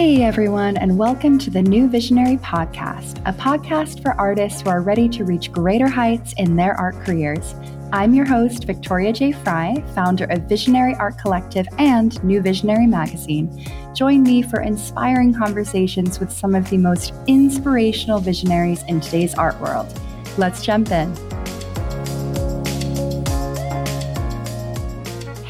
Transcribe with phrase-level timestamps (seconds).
[0.00, 4.80] Hey everyone, and welcome to the New Visionary Podcast, a podcast for artists who are
[4.80, 7.54] ready to reach greater heights in their art careers.
[7.92, 9.32] I'm your host, Victoria J.
[9.32, 13.62] Fry, founder of Visionary Art Collective and New Visionary Magazine.
[13.94, 19.60] Join me for inspiring conversations with some of the most inspirational visionaries in today's art
[19.60, 20.00] world.
[20.38, 21.14] Let's jump in.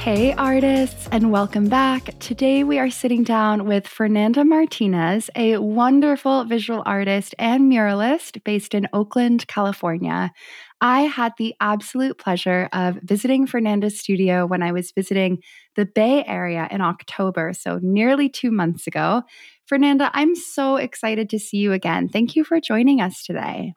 [0.00, 2.18] Hey, artists, and welcome back.
[2.20, 8.72] Today we are sitting down with Fernanda Martinez, a wonderful visual artist and muralist based
[8.72, 10.32] in Oakland, California.
[10.80, 15.42] I had the absolute pleasure of visiting Fernanda's studio when I was visiting
[15.76, 19.22] the Bay Area in October, so nearly two months ago.
[19.66, 22.08] Fernanda, I'm so excited to see you again.
[22.08, 23.74] Thank you for joining us today.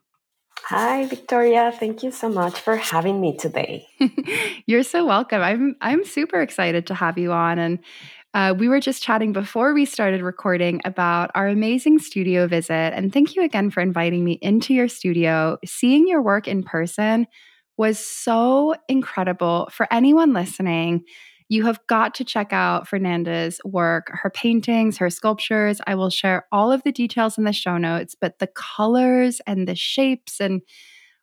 [0.65, 1.73] Hi, Victoria.
[1.77, 3.87] Thank you so much for having me today.
[4.65, 5.41] You're so welcome.
[5.41, 7.79] I'm I'm super excited to have you on and
[8.33, 12.93] uh, we were just chatting before we started recording about our amazing studio visit.
[12.93, 15.57] And thank you again for inviting me into your studio.
[15.63, 17.27] Seeing your work in person
[17.77, 19.69] was so incredible.
[19.71, 21.03] For anyone listening,
[21.53, 25.79] you have got to check out Fernanda's work, her paintings, her sculptures.
[25.85, 29.67] I will share all of the details in the show notes, but the colors and
[29.67, 30.61] the shapes and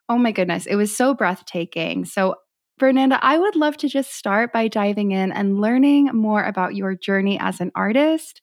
[0.07, 2.05] oh my goodness, it was so breathtaking.
[2.05, 2.35] So,
[2.79, 6.95] Fernanda, I would love to just start by diving in and learning more about your
[6.95, 8.41] journey as an artist.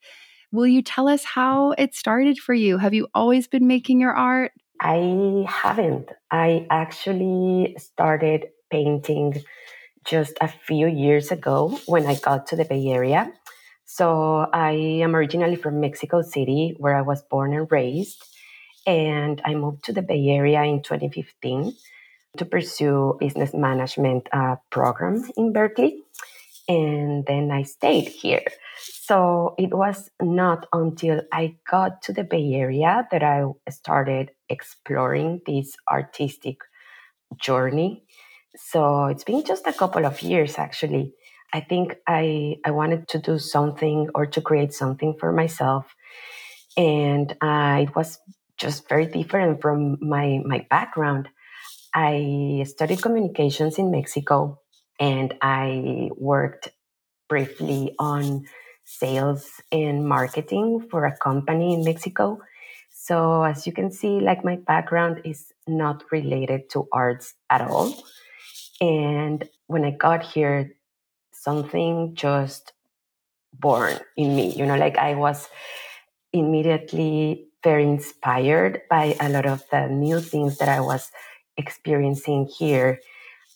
[0.52, 2.76] Will you tell us how it started for you?
[2.78, 4.52] Have you always been making your art?
[4.80, 6.10] I haven't.
[6.30, 9.42] I actually started painting
[10.04, 13.32] just a few years ago when I got to the Bay Area.
[13.84, 18.22] So I am originally from Mexico City, where I was born and raised.
[18.86, 21.74] And I moved to the Bay Area in 2015
[22.36, 26.02] to pursue business management uh, program in Berkeley.
[26.68, 28.44] And then I stayed here.
[28.78, 35.40] So it was not until I got to the Bay Area that I started exploring
[35.46, 36.58] this artistic
[37.40, 38.04] journey
[38.58, 41.14] so it's been just a couple of years actually.
[41.52, 45.94] I think I I wanted to do something or to create something for myself,
[46.76, 48.18] and uh, it was
[48.58, 51.28] just very different from my my background.
[51.94, 54.60] I studied communications in Mexico,
[55.00, 56.68] and I worked
[57.28, 58.46] briefly on
[58.84, 62.38] sales and marketing for a company in Mexico.
[62.90, 67.94] So as you can see, like my background is not related to arts at all.
[68.80, 70.72] And when I got here,
[71.32, 72.72] something just
[73.52, 75.48] born in me, you know, like I was
[76.32, 81.10] immediately very inspired by a lot of the new things that I was
[81.56, 83.00] experiencing here.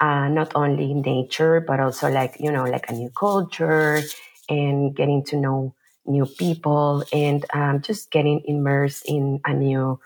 [0.01, 4.01] Uh, not only nature, but also like, you know, like a new culture
[4.49, 5.75] and getting to know
[6.07, 10.01] new people and um, just getting immersed in a new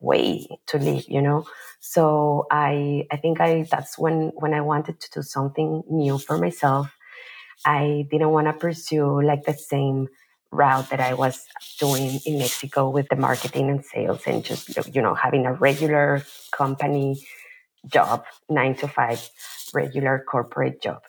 [0.00, 1.46] way to live you know?
[1.80, 6.38] So i i think i that's when when i wanted to do something new for
[6.38, 6.94] myself.
[7.64, 10.08] I didn't want to pursue like the same
[10.52, 11.46] route that i was
[11.78, 16.24] doing in mexico with the marketing and sales and just you know having a regular
[16.52, 17.22] company
[17.86, 19.28] job nine to five
[19.74, 21.02] regular corporate job.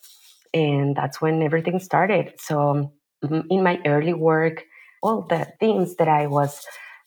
[0.54, 2.34] And that's when everything started.
[2.40, 2.92] So
[3.24, 4.66] mm, in my early work
[5.04, 6.64] all the things that i was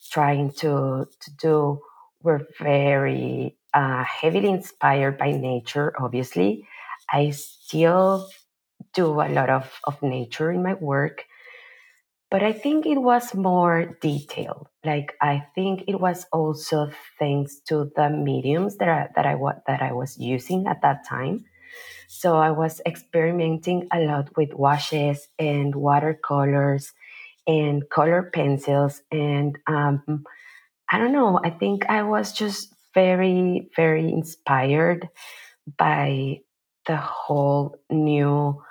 [0.09, 1.81] trying to, to do
[2.21, 6.67] were very uh, heavily inspired by nature, obviously.
[7.11, 8.27] I still
[8.93, 11.25] do a lot of, of nature in my work,
[12.31, 14.67] but I think it was more detailed.
[14.83, 16.89] Like I think it was also
[17.19, 19.35] thanks to the mediums that I, that I
[19.67, 21.45] that I was using at that time.
[22.07, 26.93] So I was experimenting a lot with washes and watercolors
[27.47, 30.23] and color pencils and um,
[30.91, 35.09] i don't know i think i was just very very inspired
[35.77, 36.39] by
[36.87, 38.61] the whole new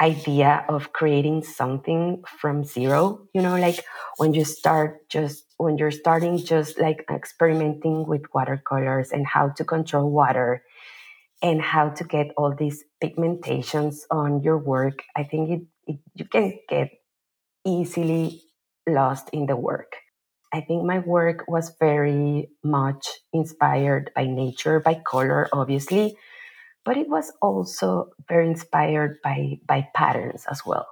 [0.00, 3.84] idea of creating something from zero you know like
[4.16, 9.64] when you start just when you're starting just like experimenting with watercolors and how to
[9.64, 10.64] control water
[11.42, 16.24] and how to get all these pigmentations on your work i think it, it you
[16.24, 16.90] can get
[17.66, 18.42] easily
[18.88, 19.96] lost in the work.
[20.52, 26.16] I think my work was very much inspired by nature, by color, obviously,
[26.84, 30.86] but it was also very inspired by, by patterns as well.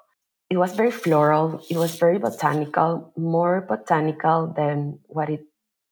[0.50, 5.44] It was very floral, it was very botanical, more botanical than what it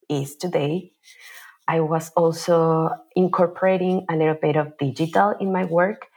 [0.08, 0.92] is today.
[1.68, 6.08] I was also incorporating a little bit of digital in my work.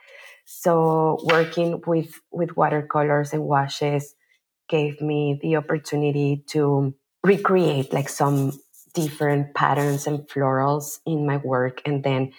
[0.45, 4.15] So working with, with watercolors and washes
[4.69, 6.93] gave me the opportunity to
[7.23, 8.53] recreate like some
[8.93, 12.31] different patterns and florals in my work and then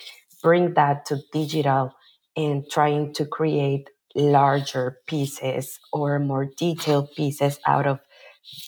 [0.43, 1.93] bring that to digital
[2.37, 8.01] and trying to create larger pieces or more detailed pieces out of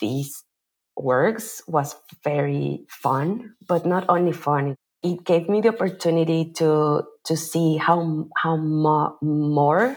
[0.01, 0.45] these
[0.97, 4.77] works was very fun but not only fun.
[5.03, 9.97] It gave me the opportunity to to see how how mo- more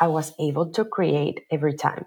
[0.00, 2.06] i was able to create every time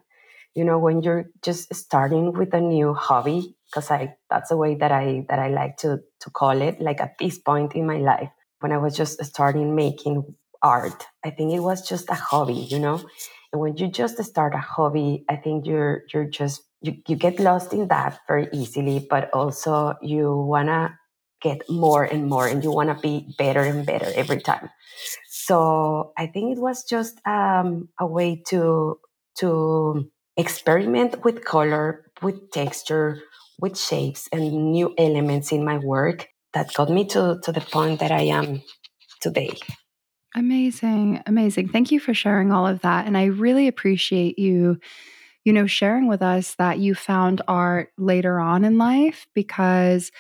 [0.56, 4.76] you know when you're just starting with a new hobby because i that's the way
[4.76, 7.98] that i that i like to to call it like at this point in my
[7.98, 10.24] life when i was just starting making
[10.62, 13.02] art i think it was just a hobby you know?
[13.54, 17.40] And when you just start a hobby i think you're you're just you, you get
[17.40, 20.98] lost in that very easily but also you wanna
[21.42, 24.70] get more and more and you wanna be better and better every time.
[25.30, 29.00] So i think it was just um, a way to
[29.40, 33.22] to experiment with color, with texture,
[33.60, 38.00] with shapes and new elements in my work that got me to, to the point
[38.00, 38.62] that I am
[39.22, 39.56] today.
[40.36, 41.22] Amazing.
[41.26, 41.70] Amazing.
[41.70, 43.06] Thank you for sharing all of that.
[43.06, 44.80] And I really appreciate you,
[45.44, 50.12] you know, sharing with us that you found art later on in life because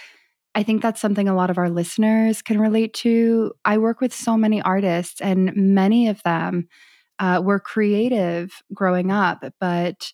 [0.54, 3.54] I think that's something a lot of our listeners can relate to.
[3.64, 6.68] I work with so many artists, and many of them
[7.22, 10.12] uh, were creative growing up, but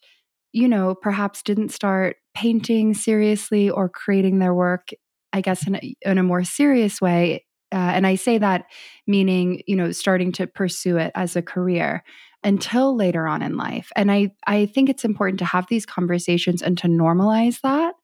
[0.54, 4.90] you know, perhaps didn't start painting seriously or creating their work,
[5.34, 7.46] I guess, in a, in a more serious way.
[7.72, 8.66] Uh, and I say that
[9.06, 12.04] meaning, you know, starting to pursue it as a career
[12.44, 13.92] until later on in life.
[13.96, 17.96] And I, I think it's important to have these conversations and to normalize that.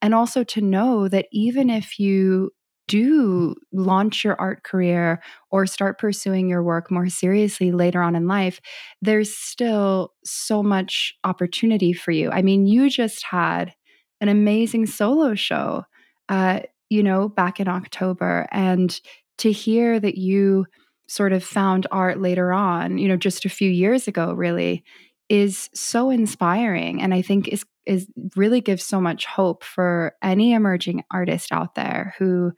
[0.00, 2.50] And also to know that even if you
[2.88, 8.26] do launch your art career or start pursuing your work more seriously later on in
[8.26, 8.60] life,
[9.00, 12.30] there's still so much opportunity for you.
[12.30, 13.72] I mean, you just had
[14.20, 15.84] an amazing solo show,
[16.28, 16.60] uh,
[16.90, 18.46] you know, back in October.
[18.52, 18.98] And
[19.38, 20.66] to hear that you
[21.08, 24.84] sort of found art later on, you know, just a few years ago, really,
[25.28, 27.02] is so inspiring.
[27.02, 31.74] And I think is is really gives so much hope for any emerging artist out
[31.74, 32.52] there who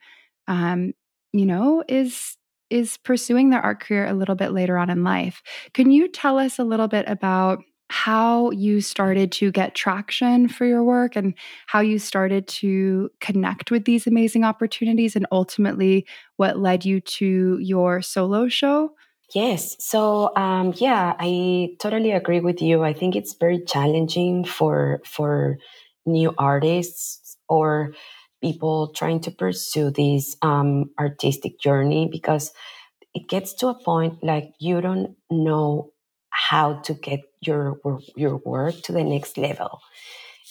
[0.48, 0.92] um,
[1.32, 2.36] you know, is
[2.70, 5.42] is pursuing their art career a little bit later on in life.
[5.72, 10.64] Can you tell us a little bit about how you started to get traction for
[10.64, 11.34] your work and
[11.66, 16.04] how you started to connect with these amazing opportunities and ultimately
[16.36, 18.90] what led you to your solo show?
[19.34, 19.76] Yes.
[19.80, 22.84] So um, yeah, I totally agree with you.
[22.84, 25.58] I think it's very challenging for for
[26.06, 27.92] new artists or
[28.40, 32.52] people trying to pursue this um, artistic journey because
[33.14, 35.90] it gets to a point like you don't know
[36.30, 37.80] how to get your
[38.14, 39.80] your work to the next level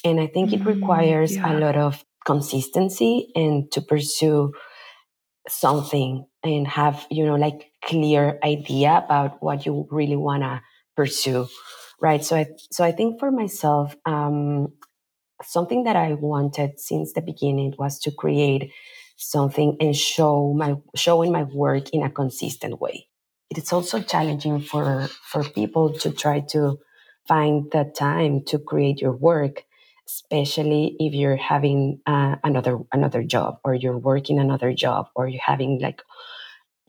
[0.03, 1.51] and i think it mm, requires yeah.
[1.51, 4.51] a lot of consistency and to pursue
[5.47, 10.61] something and have you know like clear idea about what you really want to
[10.95, 11.47] pursue
[12.01, 14.69] right so i so i think for myself um
[15.43, 18.71] something that I wanted since the beginning was to create
[19.17, 23.07] something and show my showing my work in a consistent way.
[23.49, 26.79] It's also challenging for for people to try to
[27.27, 29.63] find the time to create your work,
[30.07, 35.41] especially if you're having uh, another another job or you're working another job or you're
[35.45, 36.01] having like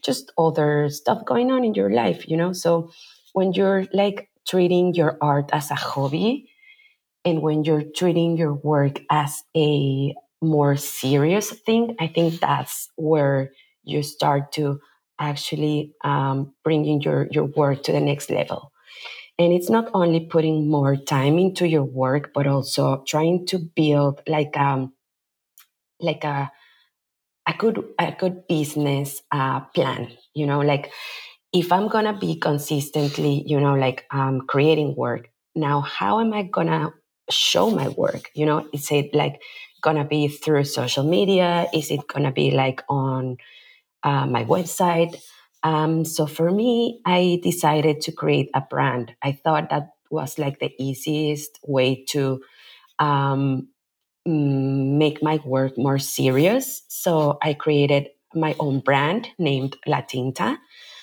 [0.07, 2.55] just other stuff going on in your life, you know.
[2.55, 2.93] So
[3.35, 6.49] when you're like treating your art as a hobby,
[7.25, 13.53] and when you're treating your work as a more serious thing, I think that's where
[13.85, 14.81] you start to
[15.19, 18.73] actually um, bringing your, your work to the next level.
[19.39, 24.23] And it's not only putting more time into your work, but also trying to build
[24.29, 24.95] like um
[26.01, 26.51] like a
[27.47, 30.09] a good a good business uh, plan.
[30.35, 30.93] You know, like
[31.53, 35.31] if I'm gonna be consistently, you know, like um, creating work.
[35.55, 36.93] Now, how am I gonna
[37.31, 38.31] show my work?
[38.35, 39.43] You know, is it like
[39.83, 41.69] gonna be through social media?
[41.73, 43.37] Is it gonna be like on
[44.03, 45.17] uh, my website?
[45.63, 49.13] Um, so for me, I decided to create a brand.
[49.23, 52.41] I thought that was like the easiest way to
[52.99, 53.69] um,
[54.27, 56.83] make my work more serious.
[56.89, 60.59] So I created my own brand named La Tinta,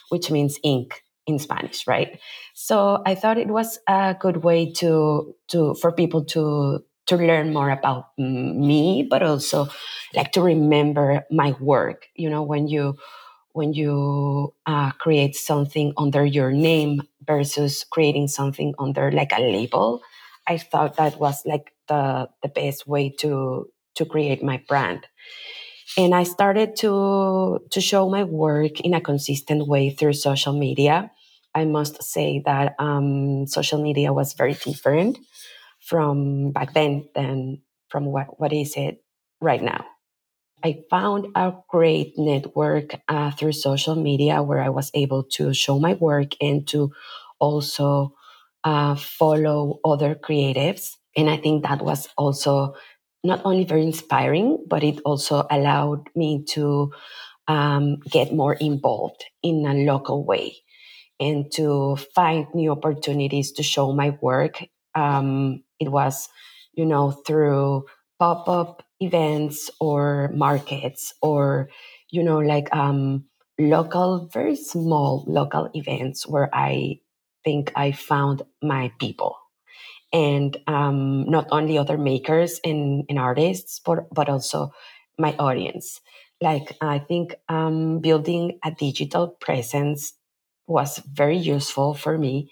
[0.09, 2.19] which means ink in Spanish, right?
[2.53, 7.53] So I thought it was a good way to to for people to to learn
[7.53, 9.67] more about me, but also
[10.15, 12.07] like to remember my work.
[12.15, 12.97] You know, when you
[13.53, 20.01] when you uh, create something under your name versus creating something under like a label,
[20.47, 25.05] I thought that was like the the best way to to create my brand.
[25.97, 31.11] And I started to to show my work in a consistent way through social media.
[31.53, 35.19] I must say that um, social media was very different
[35.79, 39.03] from back then than from what, what is it
[39.41, 39.85] right now.
[40.63, 45.79] I found a great network uh, through social media where I was able to show
[45.79, 46.91] my work and to
[47.39, 48.15] also
[48.63, 50.95] uh, follow other creatives.
[51.15, 52.75] And I think that was also
[53.23, 56.91] not only very inspiring, but it also allowed me to
[57.47, 60.57] um, get more involved in a local way
[61.19, 64.63] and to find new opportunities to show my work.
[64.95, 66.29] Um, it was,
[66.73, 67.85] you know, through
[68.19, 71.69] pop up events or markets or,
[72.11, 73.25] you know, like um,
[73.59, 76.99] local, very small local events where I
[77.43, 79.35] think I found my people.
[80.13, 84.71] And um, not only other makers and, and artists, but, but also
[85.17, 86.01] my audience.
[86.41, 90.13] Like, I think um, building a digital presence
[90.67, 92.51] was very useful for me.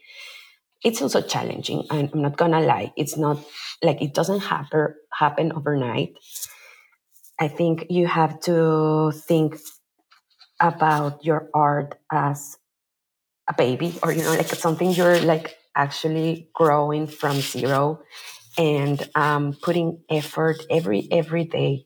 [0.83, 1.85] It's also challenging.
[1.91, 2.93] And I'm not gonna lie.
[2.97, 3.39] It's not
[3.83, 6.15] like it doesn't happen happen overnight.
[7.39, 9.57] I think you have to think
[10.59, 12.57] about your art as
[13.49, 18.01] a baby or you know like something you're like actually growing from zero
[18.57, 21.85] and um, putting effort every every day.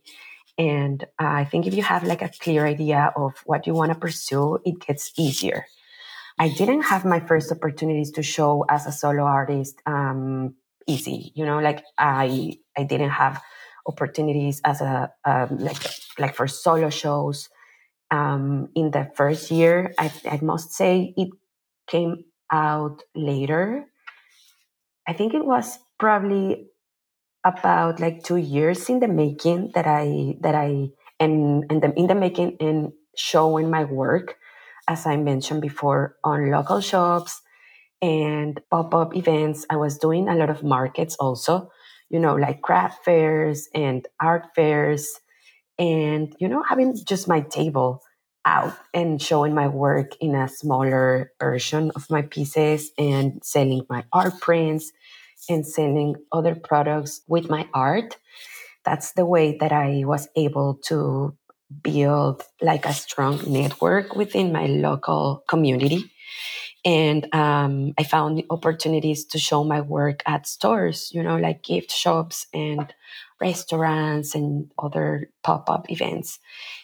[0.58, 3.92] And uh, i think if you have like a clear idea of what you want
[3.94, 5.66] to pursue it gets easier.
[6.40, 10.56] I didn't have my first opportunities to show as a solo artist um,
[10.88, 13.42] easy you know like i i didn't have
[13.88, 15.78] opportunities as a um, like
[16.20, 17.50] like for solo shows
[18.12, 19.94] um, in the first year.
[19.98, 21.30] I, I must say it
[21.88, 23.86] came out later.
[25.08, 26.72] I think it was probably
[27.44, 32.08] about like two years in the making that I that I and and the, in
[32.08, 34.38] the making and showing my work,
[34.88, 37.42] as I mentioned before, on local shops
[38.02, 39.66] and pop up events.
[39.70, 41.70] I was doing a lot of markets also,
[42.10, 45.08] you know, like craft fairs and art fairs,
[45.78, 48.02] and you know, having just my table
[48.46, 54.04] out and showing my work in a smaller version of my pieces and selling my
[54.14, 54.92] art prints
[55.50, 58.18] and selling other products with my art.
[58.86, 61.36] That's the way that I was able to
[61.82, 66.12] build like a strong network within my local community.
[66.86, 71.92] And um, I found opportunities to show my work at stores, you know, like gift
[71.92, 72.94] shops and
[73.42, 76.40] restaurants and other pop up events.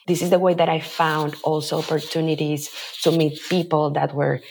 [0.07, 2.69] This is the way that I found also opportunities
[3.03, 4.41] to meet people that were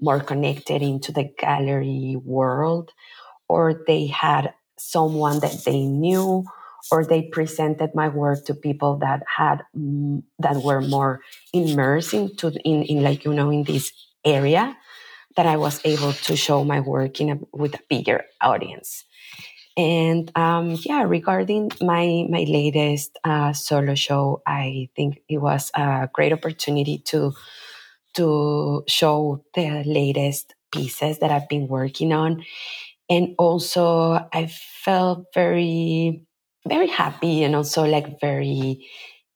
[0.00, 2.90] more connected into the gallery world,
[3.48, 6.44] or they had someone that they knew,
[6.92, 11.20] or they presented my work to people that had mm, that were more
[11.52, 13.92] immersed into in, in like you know in this
[14.24, 14.76] area
[15.36, 19.04] that I was able to show my work in a, with a bigger audience.
[19.76, 26.08] And um, yeah, regarding my my latest uh, solo show, I think it was a
[26.12, 27.34] great opportunity to
[28.14, 32.44] to show the latest pieces that I've been working on,
[33.10, 34.48] and also I
[34.84, 36.22] felt very
[36.68, 38.86] very happy and also like very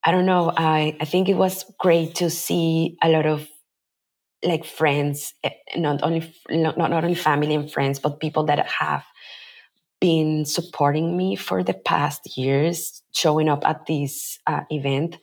[0.03, 3.47] I don't know I I think it was great to see a lot of
[4.43, 9.03] like friends, eh, not only not, not only family and friends, but people that have
[10.01, 15.17] been supporting me for the past years, showing up at this uh, event,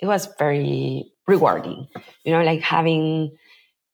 [0.00, 1.88] it was very rewarding.
[2.24, 3.36] You know, like having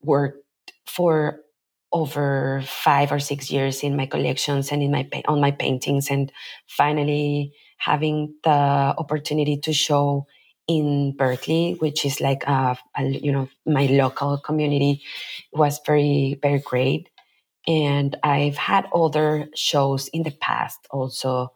[0.03, 0.45] worked
[0.87, 1.41] for
[1.93, 6.33] over five or six years in my collections and in my on my paintings, and
[6.69, 10.27] finally having the opportunity to show
[10.69, 15.03] in Berkeley, which is like a, a, you know my local community,
[15.53, 17.09] was very very great.
[17.71, 21.53] And I've had other shows in the past also,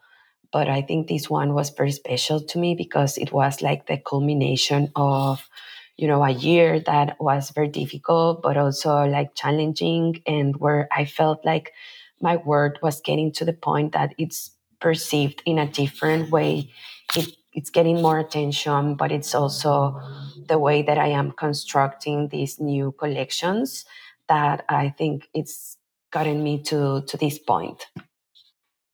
[0.53, 3.99] but I think this one was very special to me because it was like the
[3.99, 5.49] culmination of,
[5.97, 11.05] you know, a year that was very difficult, but also like challenging and where I
[11.05, 11.73] felt like
[12.21, 16.71] my work was getting to the point that it's perceived in a different way.
[17.17, 20.01] It, it's getting more attention, but it's also
[20.47, 23.85] the way that I am constructing these new collections
[24.29, 25.77] that I think it's
[26.15, 27.87] gotten me to to this point.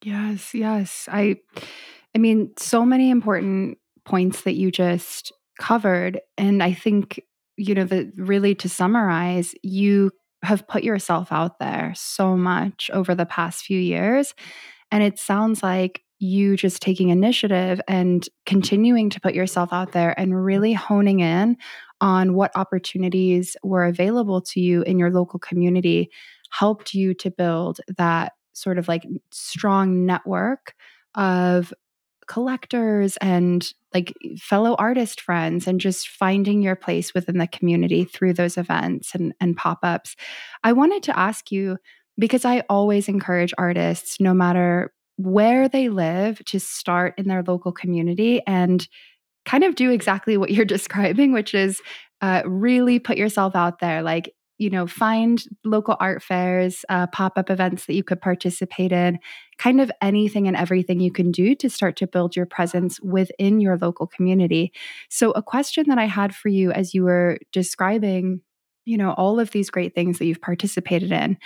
[0.02, 1.08] Yes, yes.
[1.12, 1.36] I
[2.14, 7.20] I mean so many important points that you just covered and I think
[7.58, 10.10] you know that really to summarize you
[10.42, 14.34] have put yourself out there so much over the past few years.
[14.90, 20.18] And it sounds like you just taking initiative and continuing to put yourself out there
[20.18, 21.56] and really honing in
[22.00, 26.10] on what opportunities were available to you in your local community
[26.50, 30.74] helped you to build that sort of like strong network
[31.14, 31.72] of
[32.26, 38.32] collectors and like fellow artist friends and just finding your place within the community through
[38.32, 40.14] those events and, and pop-ups.
[40.62, 41.78] I wanted to ask you
[42.20, 47.72] because i always encourage artists no matter where they live to start in their local
[47.72, 48.86] community and
[49.44, 51.80] kind of do exactly what you're describing which is
[52.20, 57.38] uh, really put yourself out there like you know, find local art fairs, uh, pop
[57.38, 59.18] up events that you could participate in,
[59.56, 63.62] kind of anything and everything you can do to start to build your presence within
[63.62, 64.70] your local community.
[65.08, 68.42] So, a question that I had for you as you were describing,
[68.84, 71.38] you know, all of these great things that you've participated in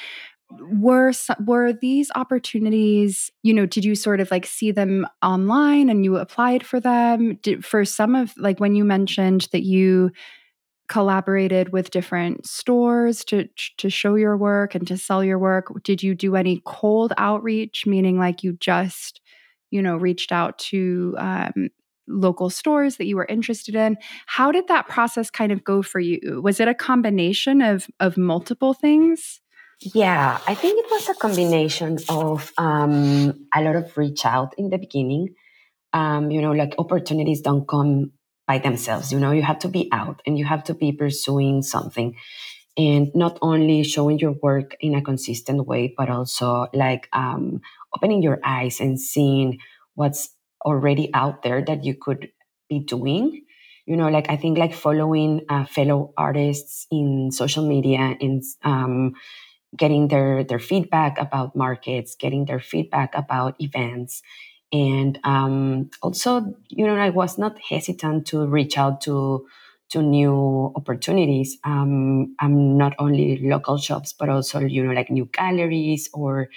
[0.51, 1.13] were
[1.47, 6.17] were these opportunities you know did you sort of like see them online and you
[6.17, 10.11] applied for them did, for some of like when you mentioned that you
[10.89, 13.49] collaborated with different stores to
[13.79, 15.73] to show your work and to sell your work?
[15.83, 19.21] Did you do any cold outreach meaning like you just
[19.71, 21.69] you know reached out to um,
[22.07, 23.97] local stores that you were interested in?
[24.27, 26.41] How did that process kind of go for you?
[26.43, 29.41] Was it a combination of of multiple things?
[29.81, 34.71] Yeah i think it was a combination of um, a lot of reach out in
[34.71, 35.35] the beginning.
[35.93, 38.13] Um, you know like opportunities don't come
[38.47, 39.13] by themselves.
[39.13, 42.17] You know, you have to be out and you have to be pursuing something
[42.77, 47.61] and not only showing your work in a consistent way, but also like um,
[47.97, 49.59] opening your eyes and seeing
[49.95, 50.31] what's
[50.65, 52.31] already out there that you could
[52.69, 53.43] be doing.
[53.87, 59.15] You know, like I think like following uh, fellow artists in social media and um,
[59.77, 64.23] getting their their feedback about markets, getting their feedback about events,
[64.75, 69.47] and um, also you know i was not hesitant to reach out to
[69.91, 71.59] to new opportunities.
[71.65, 76.49] Um, i'm not only local shops but also you know like new galleries or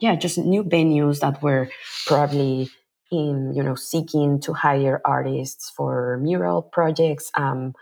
[0.00, 1.68] yeah just new venues that were
[2.06, 2.70] probably
[3.12, 7.74] in you know seeking to hire artists for mural projects um,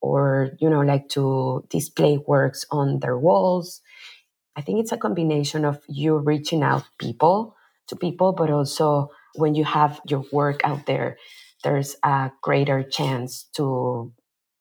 [0.00, 3.82] or you know like to display works on their walls.
[4.56, 7.56] I think it's a combination of you reaching out people
[7.88, 11.16] to people but also when you have your work out there,
[11.64, 14.12] there's a greater chance to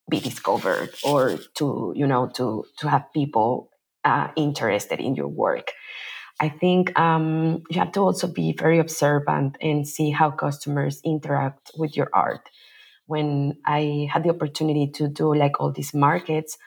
[0.09, 3.69] be discovered or to you know to to have people
[4.03, 5.71] uh, interested in your work.
[6.39, 11.71] I think um, you have to also be very observant and see how customers interact
[11.77, 12.49] with your art.
[13.07, 16.57] When I had the opportunity to do like all these markets,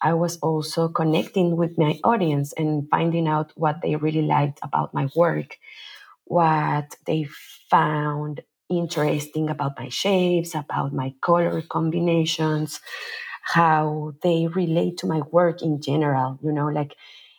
[0.00, 4.94] I was also connecting with my audience and finding out what they really liked about
[4.94, 5.58] my work
[6.28, 7.26] what they
[7.70, 12.80] found interesting about my shapes, about my color combinations,
[13.42, 16.94] how they relate to my work in general, you know, like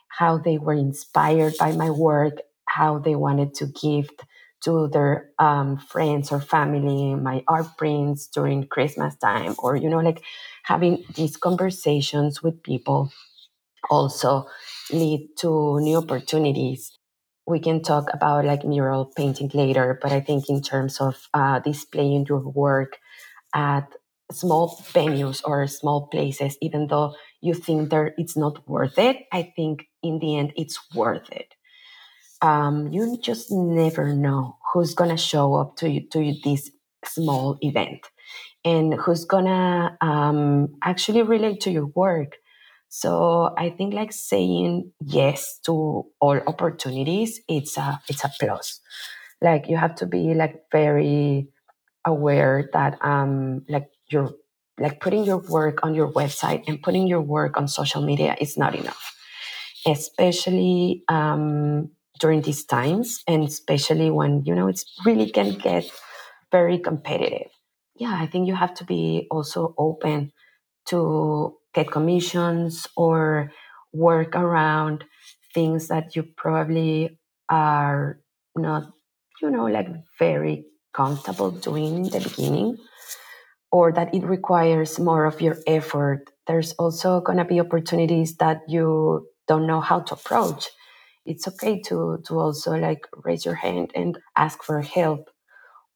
[0.09, 4.23] how they were inspired by my work, how they wanted to gift
[4.63, 9.99] to their um, friends or family my art prints during Christmas time, or, you know,
[9.99, 10.23] like
[10.63, 13.11] having these conversations with people
[13.89, 14.45] also
[14.91, 16.98] lead to new opportunities
[17.49, 21.59] we can talk about like mural painting later, but I think in terms of uh,
[21.59, 22.99] displaying your work
[23.55, 23.87] at
[24.31, 29.53] small venues or small places, even though you think there it's not worth it, I
[29.55, 31.55] think in the end it's worth it.
[32.41, 36.71] Um, you just never know who's gonna show up to you to this
[37.05, 37.99] small event
[38.65, 42.37] and who's gonna um, actually relate to your work
[42.89, 48.81] so I think like saying yes to all opportunities, it's a it's a plus.
[49.41, 51.49] Like you have to be like very
[52.05, 54.31] aware that um like you're
[54.79, 58.57] like putting your work on your website and putting your work on social media is
[58.57, 59.15] not enough,
[59.85, 65.85] especially um, during these times, and especially when you know it's really can get
[66.51, 67.51] very competitive.
[67.95, 70.31] Yeah, I think you have to be also open
[70.87, 73.51] to get commissions or
[73.93, 75.03] work around
[75.53, 78.19] things that you probably are
[78.55, 78.91] not,
[79.41, 82.77] you know, like very comfortable doing in the beginning
[83.71, 86.29] or that it requires more of your effort.
[86.47, 90.69] There's also going to be opportunities that you don't know how to approach.
[91.25, 95.29] It's okay to to also like raise your hand and ask for help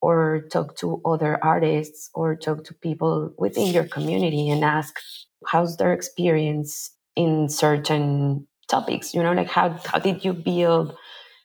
[0.02, 5.00] or talk to other artists or talk to people within your community and ask
[5.47, 10.95] how's their experience in certain topics you know like how how did you build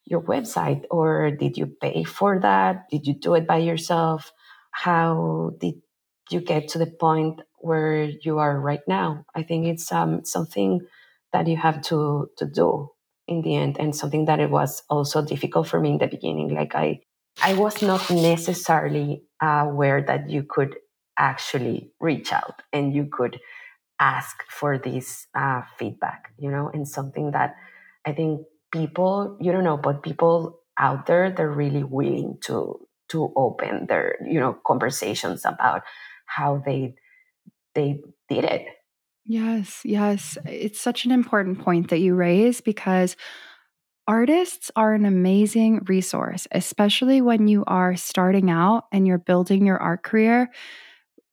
[0.09, 2.89] your website or did you pay for that?
[2.91, 4.33] Did you do it by yourself?
[4.71, 5.75] How did
[6.31, 9.25] you get to the point where you are right now?
[9.35, 10.81] I think it's um, something
[11.33, 12.89] that you have to to do
[13.27, 16.55] in the end and something that it was also difficult for me in the beginning.
[16.55, 17.01] Like i
[17.43, 20.77] i was not necessarily aware that you could
[21.19, 23.39] actually reach out and you could
[24.01, 27.57] ask for this uh, feedback you know and something that
[28.07, 33.33] i think people you don't know but people out there they're really willing to to
[33.37, 35.83] open their you know conversations about
[36.27, 36.95] how they
[37.75, 38.67] they did it.
[39.25, 40.39] Yes yes.
[40.47, 43.17] It's such an important point that you raise because
[44.07, 49.77] artists are an amazing resource especially when you are starting out and you're building your
[49.77, 50.51] art career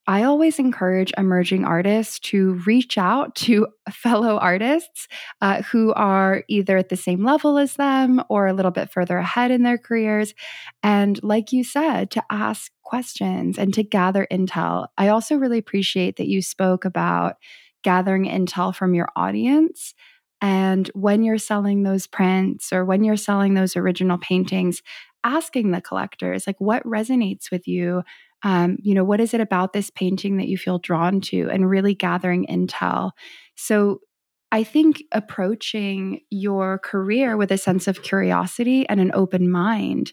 [0.08, 5.08] I always encourage emerging artists to reach out to fellow artists
[5.40, 9.18] uh, who are either at the same level as them or a little bit further
[9.18, 10.32] ahead in their careers.
[10.82, 14.86] And like you said, to ask questions and to gather intel.
[14.96, 17.36] I also really appreciate that you spoke about
[17.82, 19.92] gathering intel from your audience.
[20.40, 24.82] And when you're selling those prints or when you're selling those original paintings,
[25.24, 28.02] asking the collectors, like, what resonates with you?
[28.42, 31.68] Um, you know, what is it about this painting that you feel drawn to and
[31.68, 33.12] really gathering intel.
[33.54, 34.00] So
[34.52, 40.12] I think approaching your career with a sense of curiosity and an open mind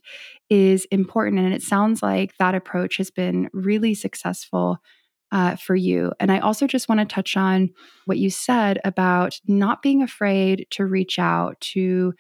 [0.50, 1.40] is important.
[1.40, 4.80] And it sounds like that approach has been really successful
[5.32, 6.12] uh, for you.
[6.20, 7.70] And I also just want to touch on
[8.06, 12.14] what you said about not being afraid to reach out to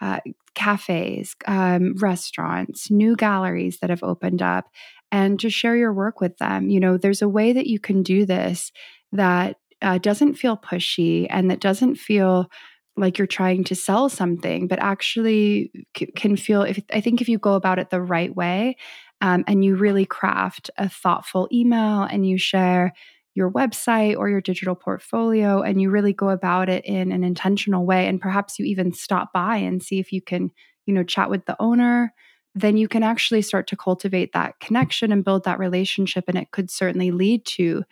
[0.00, 0.20] uh,
[0.54, 4.66] cafes, um, restaurants, new galleries that have opened up,
[5.10, 6.68] and to share your work with them.
[6.68, 8.72] You know, there's a way that you can do this
[9.12, 12.48] that uh, doesn't feel pushy and that doesn't feel
[12.96, 16.62] like you're trying to sell something, but actually c- can feel.
[16.62, 18.76] If I think if you go about it the right way,
[19.20, 22.92] um, and you really craft a thoughtful email and you share
[23.34, 27.86] your website or your digital portfolio and you really go about it in an intentional
[27.86, 30.50] way and perhaps you even stop by and see if you can
[30.86, 32.12] you know chat with the owner
[32.60, 36.24] then you can actually start to cultivate that connection and build that relationship.
[36.28, 37.84] And it could certainly lead to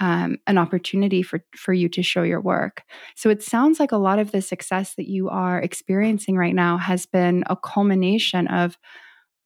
[0.00, 2.82] um, an opportunity for for you to show your work.
[3.16, 6.78] So it sounds like a lot of the success that you are experiencing right now
[6.78, 8.78] has been a culmination of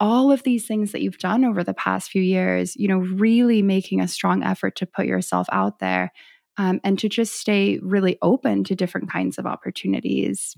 [0.01, 2.77] all of these things that you've done over the past few years.
[2.77, 6.13] You know, really making a strong effort to put yourself out there
[6.57, 10.57] um, and to just stay really open to different kinds of opportunities.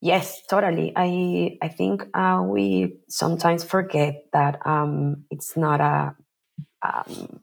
[0.00, 0.92] Yes, totally.
[0.94, 6.14] I I think uh, we sometimes forget that um, it's not a
[6.82, 7.40] um,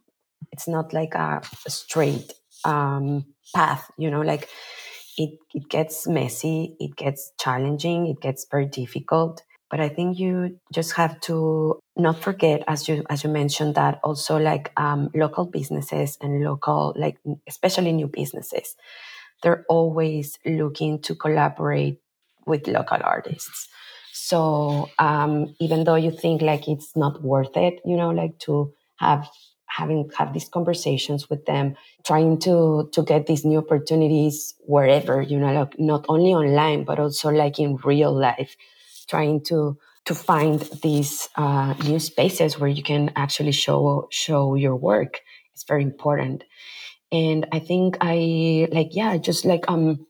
[0.51, 2.33] it's not like a, straight
[2.65, 3.91] um, path.
[3.97, 4.49] You know, like
[5.17, 9.43] it it gets messy, it gets challenging, it gets very difficult.
[9.71, 13.99] But I think you just have to not forget, as you as you mentioned, that
[14.03, 18.75] also like um, local businesses and local like especially new businesses,
[19.41, 21.99] they're always looking to collaborate
[22.45, 23.67] with local artists.
[24.13, 28.73] So um, even though you think like it's not worth it, you know, like to
[28.97, 29.27] have
[29.67, 31.75] having have these conversations with them,
[32.06, 36.99] trying to to get these new opportunities wherever, you know, like not only online but
[36.99, 38.56] also like in real life,
[39.08, 44.75] trying to to find these uh, new spaces where you can actually show show your
[44.75, 45.21] work.
[45.53, 46.43] It's very important,
[47.12, 50.06] and I think I like yeah, just like um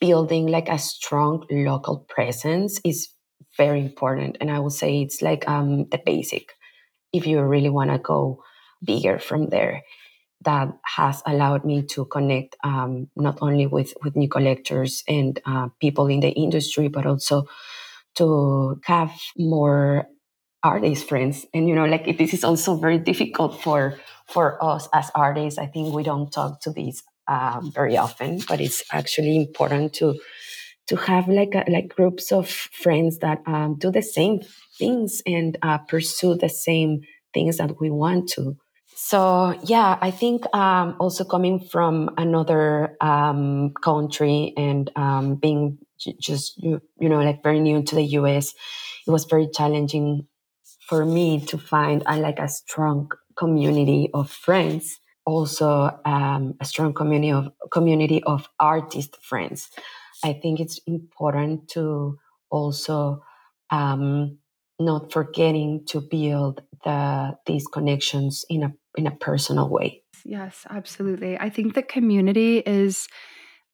[0.00, 3.08] building like a strong local presence is
[3.56, 6.52] very important and i would say it's like um, the basic.
[7.12, 8.42] If you really want to go
[8.84, 9.82] bigger from there
[10.44, 15.68] that has allowed me to connect um, not only with with new collectors and uh,
[15.80, 17.46] people in the industry but also
[18.16, 20.06] to have more
[20.62, 21.46] artist friends.
[21.54, 25.58] And you know like this is also very difficult for for us as artists.
[25.58, 30.18] I think we don't talk to these um, very often, but it's actually important to
[30.86, 34.40] to have like a, like groups of friends that um, do the same
[34.78, 37.00] things and uh, pursue the same
[37.32, 38.56] things that we want to.
[38.94, 45.78] So yeah, I think um, also coming from another um, country and um, being
[46.20, 48.52] just you, you know like very new to the US,
[49.06, 50.26] it was very challenging
[50.86, 56.92] for me to find a, like a strong community of friends also um, a strong
[56.92, 59.70] community of community of artist friends.
[60.22, 62.18] I think it's important to
[62.50, 63.22] also
[63.70, 64.38] um,
[64.78, 70.02] not forgetting to build the these connections in a in a personal way.
[70.24, 71.38] Yes, absolutely.
[71.38, 73.08] I think that community is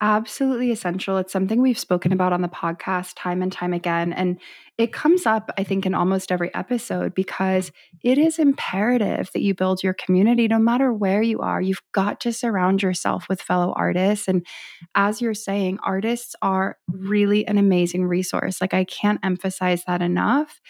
[0.00, 1.18] absolutely essential.
[1.18, 4.12] It's something we've spoken about on the podcast time and time again.
[4.12, 4.40] And
[4.78, 7.70] it comes up, I think, in almost every episode because
[8.02, 11.60] it is imperative that you build your community no matter where you are.
[11.60, 14.26] You've got to surround yourself with fellow artists.
[14.26, 14.46] And
[14.94, 18.60] as you're saying, artists are really an amazing resource.
[18.60, 20.60] Like, I can't emphasize that enough.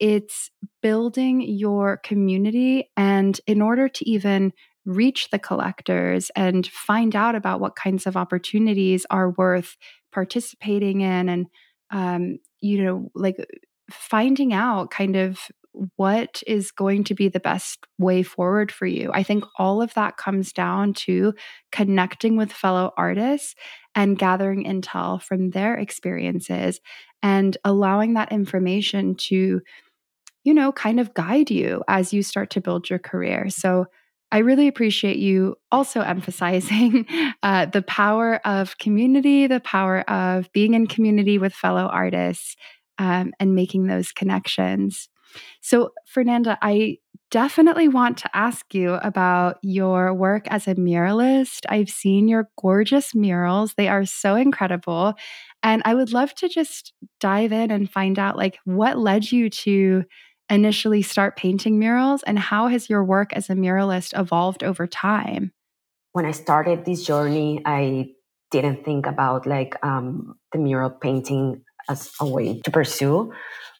[0.00, 0.50] It's
[0.82, 2.90] building your community.
[2.96, 4.52] And in order to even
[4.86, 9.76] reach the collectors and find out about what kinds of opportunities are worth
[10.12, 11.46] participating in and
[11.90, 13.36] um, you know like
[13.90, 15.48] finding out kind of
[15.96, 19.10] what is going to be the best way forward for you.
[19.12, 21.34] I think all of that comes down to
[21.72, 23.54] connecting with fellow artists
[23.94, 26.80] and gathering intel from their experiences
[27.22, 29.60] and allowing that information to,
[30.44, 33.50] you know, kind of guide you as you start to build your career.
[33.50, 33.86] So
[34.34, 37.06] I really appreciate you also emphasizing
[37.44, 42.56] uh, the power of community, the power of being in community with fellow artists,
[42.98, 45.08] um, and making those connections.
[45.60, 46.98] So, Fernanda, I
[47.30, 51.60] definitely want to ask you about your work as a muralist.
[51.68, 55.14] I've seen your gorgeous murals, they are so incredible.
[55.62, 59.48] And I would love to just dive in and find out like what led you
[59.48, 60.04] to
[60.50, 65.52] initially start painting murals and how has your work as a muralist evolved over time?
[66.12, 68.10] When I started this journey, I
[68.50, 73.32] didn't think about like um, the mural painting as a way to pursue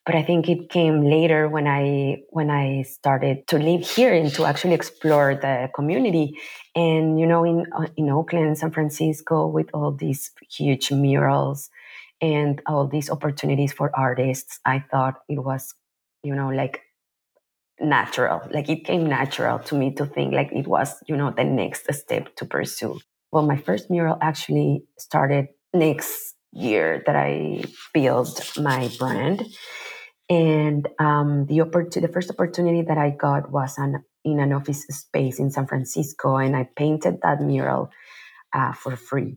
[0.07, 4.33] but i think it came later when i when i started to live here and
[4.33, 6.38] to actually explore the community
[6.74, 11.70] and you know in uh, in oakland san francisco with all these huge murals
[12.20, 15.74] and all these opportunities for artists i thought it was
[16.24, 16.80] you know like
[17.80, 21.44] natural like it came natural to me to think like it was you know the
[21.44, 22.98] next step to pursue.
[23.32, 29.44] Well my first mural actually started next year that i built my brand.
[30.30, 34.87] And um, the opportunity the first opportunity that i got was an, in an office
[34.88, 37.90] space in san francisco and i painted that mural
[38.54, 39.37] uh, for free.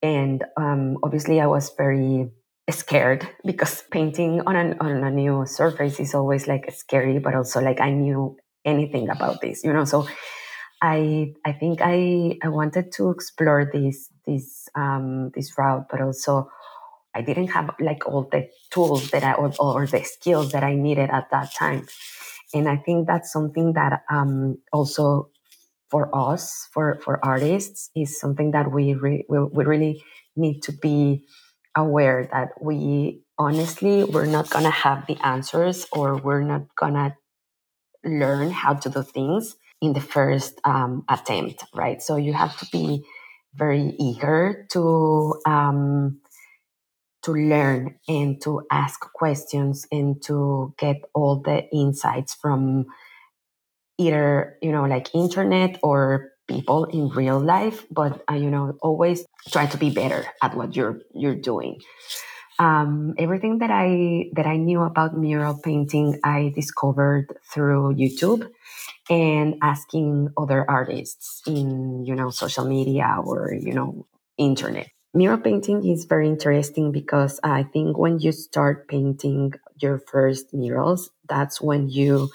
[0.00, 2.30] And um, obviously i was very
[2.70, 7.60] scared because painting on, an, on a new surface is always like scary, but also
[7.60, 9.84] like I knew anything about this, you know.
[9.84, 10.06] So
[10.82, 16.50] I I think I I wanted to explore this this um, this route, but also
[17.14, 20.74] I didn't have like all the tools that I or, or the skills that I
[20.74, 21.88] needed at that time,
[22.54, 25.30] and I think that's something that um, also
[25.90, 30.02] for us for for artists is something that we re, we, we really
[30.36, 31.24] need to be
[31.78, 37.16] aware that we honestly we're not gonna have the answers or we're not gonna
[38.04, 42.02] learn how to do things in the first um, attempt right?
[42.02, 43.04] So you have to be
[43.54, 46.20] very eager to um,
[47.22, 52.86] to learn and to ask questions and to get all the insights from
[53.98, 59.26] either you know like internet or people in real life but uh, you know always
[59.50, 61.80] try to be better at what you're you're doing.
[62.58, 68.50] Um, everything that i that i knew about mural painting i discovered through youtube
[69.10, 74.06] and asking other artists in you know social media or you know
[74.38, 74.88] internet.
[75.14, 81.10] Mural painting is very interesting because i think when you start painting your first murals
[81.28, 82.28] that's when you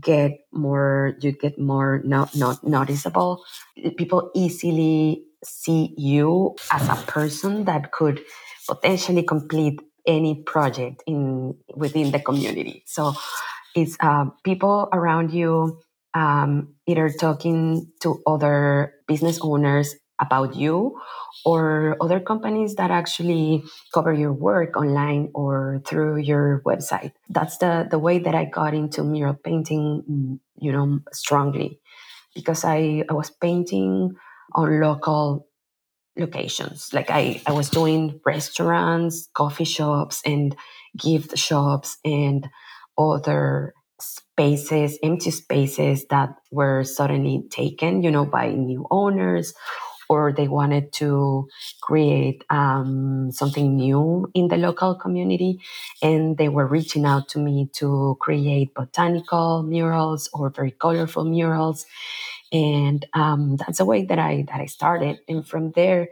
[0.00, 3.44] get more you get more not not noticeable.
[3.96, 8.20] People easily see you as a person that could
[8.66, 12.82] potentially complete any project in within the community.
[12.86, 13.14] So
[13.74, 15.80] it's uh, people around you
[16.14, 19.94] um, either talking to other business owners
[20.26, 20.98] about you
[21.44, 27.12] or other companies that actually cover your work online or through your website.
[27.28, 31.80] That's the, the way that I got into mural painting, you know, strongly
[32.34, 34.16] because I, I was painting
[34.54, 35.46] on local
[36.16, 36.92] locations.
[36.92, 40.56] Like I, I was doing restaurants, coffee shops, and
[40.96, 42.48] gift shops, and
[42.96, 49.54] other spaces, empty spaces that were suddenly taken, you know, by new owners
[50.08, 51.48] or they wanted to
[51.82, 55.60] create um, something new in the local community.
[56.02, 61.86] And they were reaching out to me to create botanical murals or very colorful murals.
[62.52, 65.18] And um, that's the way that I that I started.
[65.28, 66.08] And from there,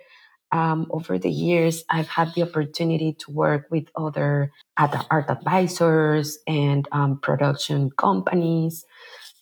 [0.53, 6.87] um, over the years, I've had the opportunity to work with other art advisors and
[6.93, 8.85] um, production companies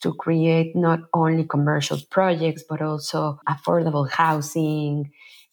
[0.03, 5.11] to create not only commercial projects, but also affordable housing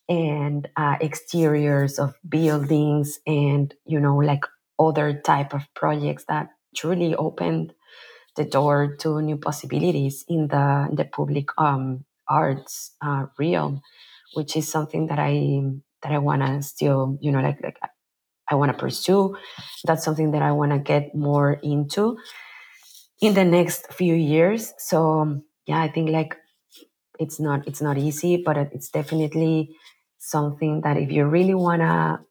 [0.10, 4.46] and uh, exteriors of buildings and you know like
[4.80, 7.74] other type of projects that truly opened
[8.36, 13.82] the door to new possibilities in the in the public um, arts uh, realm,
[14.36, 15.62] which is something that I
[16.04, 17.80] that I want to still you know like like
[18.50, 19.36] I want to pursue.
[19.86, 22.18] That's something that I want to get more into
[23.22, 24.74] in the next few years.
[24.78, 26.36] So um, yeah, I think like
[27.20, 29.76] it's not it's not easy, but it's definitely
[30.20, 32.22] something that if you really wanna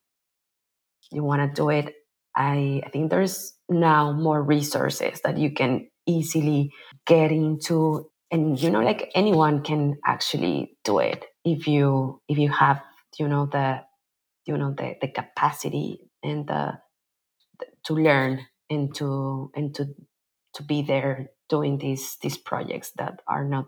[1.12, 1.94] you wanna do it,
[2.36, 6.70] I I think there's now more resources that you can easily
[7.06, 12.50] get into and you know like anyone can actually do it if you if you
[12.50, 12.80] have
[13.18, 13.80] you know the
[14.46, 16.78] you know the, the capacity and the,
[17.60, 19.86] the to learn and to and to
[20.56, 23.66] to be there doing these these projects that are not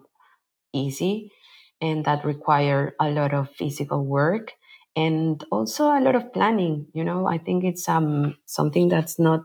[0.72, 1.33] easy
[1.81, 4.53] and that require a lot of physical work
[4.96, 7.27] and also a lot of planning you know?
[7.27, 9.42] I think it's um something that's not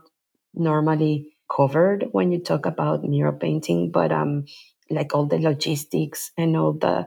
[0.54, 4.44] normally covered when you talk about mural painting but um
[4.90, 7.06] like all the logistics and all the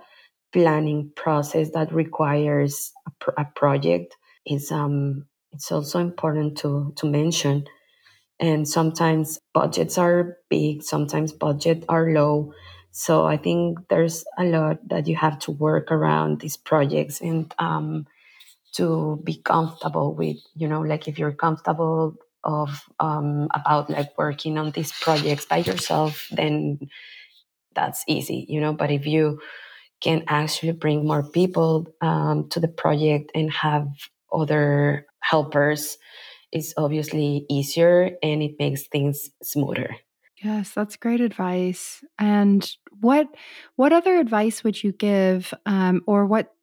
[0.54, 7.66] planning process that requires a, a project is um it's also important to to mention
[8.40, 12.54] and sometimes budgets are big sometimes budget are low.
[12.92, 17.54] So i think there's a lot that you have to work around these projects and
[17.60, 18.08] um,
[18.74, 24.58] to be comfortable with you know like if you're comfortable of um, about like working
[24.58, 26.80] on these projects by yourself then
[27.76, 28.74] that's easy you know?
[28.74, 29.40] But if you
[30.02, 33.88] can actually bring more people um, to the project and have
[34.32, 35.98] other helpers
[36.52, 39.96] is obviously easier and it makes things smoother.
[40.44, 42.04] Yes, that's great advice.
[42.20, 43.28] And what
[43.76, 46.54] what other advice would you give, um, or what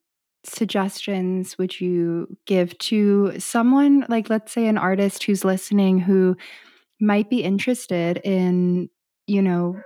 [0.45, 6.37] suggestions would you give to someone like, let's say, an artist who's listening who
[7.01, 8.89] might be interested in,
[9.27, 9.81] you know,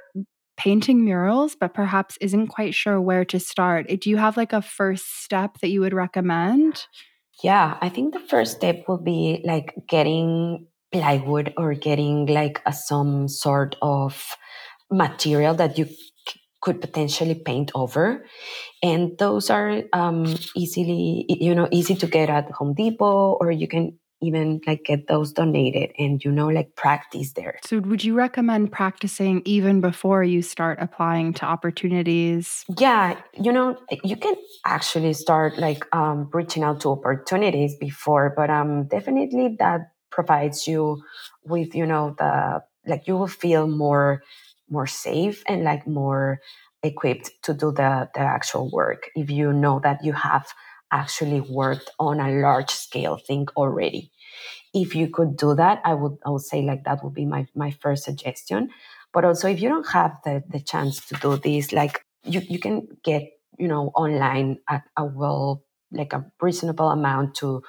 [0.56, 3.86] painting murals, but perhaps isn't quite sure where to start?
[4.00, 6.84] Do you have like a first step that you would recommend?
[7.42, 12.72] Yeah, I think the first step will be like getting plywood or getting like a,
[12.72, 14.34] some sort of
[14.90, 15.96] material that you c-
[16.62, 18.26] could potentially paint over.
[18.82, 23.68] And those are um, easily you know easy to get at home depot or you
[23.68, 27.58] can even like get those donated and you know like practice there.
[27.64, 32.64] So would you recommend practicing even before you start applying to opportunities?
[32.78, 34.34] Yeah you know you can
[34.66, 41.02] actually start like um, reaching out to opportunities before but um definitely that provides you
[41.44, 44.22] with you know the like you will feel more
[44.70, 46.40] more safe and like more
[46.82, 50.46] equipped to do the the actual work if you know that you have
[50.92, 54.10] actually worked on a large scale thing already.
[54.74, 57.46] If you could do that, I would I would say like that would be my,
[57.54, 58.70] my first suggestion.
[59.12, 62.58] But also if you don't have the, the chance to do this, like you, you
[62.58, 63.22] can get,
[63.58, 67.62] you know, online at a well like a reasonable amount to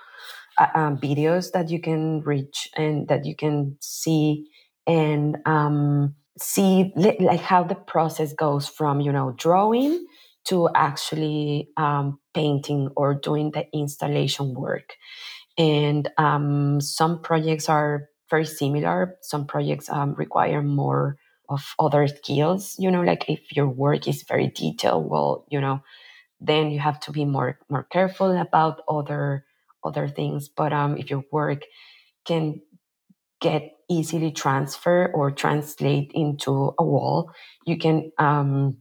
[0.58, 4.46] uh, um, videos that you can reach and that you can see
[4.86, 10.06] and um, see like how the process goes from you know drawing
[10.50, 14.96] to actually um, painting or doing the installation work.
[15.58, 19.18] And um, some projects are very similar.
[19.22, 21.18] Some projects um, require more
[21.50, 22.76] of other skills.
[22.80, 25.82] You know, like if your work is very detailed, well, you know,
[26.40, 29.46] then you have to be more more careful about other
[29.84, 30.50] other things.
[30.50, 31.64] But um, if your work
[32.26, 32.62] can
[33.42, 37.32] get easily transfer or translate into a wall,
[37.66, 38.78] you can um,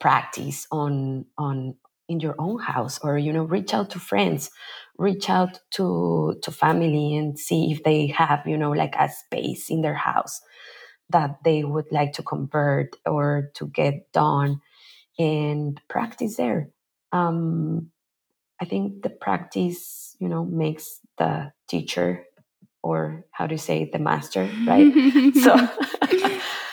[0.00, 1.74] practice on on
[2.08, 4.50] in your own house or you know reach out to friends
[4.98, 9.70] reach out to to family and see if they have you know like a space
[9.70, 10.40] in their house
[11.10, 14.60] that they would like to convert or to get done
[15.18, 16.70] and practice there.
[17.12, 17.90] Um
[18.60, 22.24] i think the practice you know makes the teacher
[22.82, 24.92] or how to say the master right?
[25.34, 25.56] So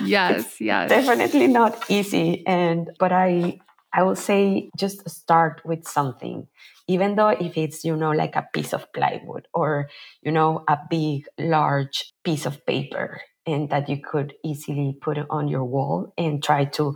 [0.03, 0.89] yes yes.
[0.89, 3.59] definitely not easy and but i
[3.93, 6.47] i will say just start with something.
[6.87, 9.89] Even though if it's you know like a piece of plywood or
[10.21, 15.25] you know a big large piece of paper and that you could easily put it
[15.29, 16.95] on your wall and try to